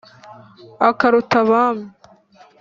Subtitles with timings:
[0.89, 1.85] Akaruta Abami,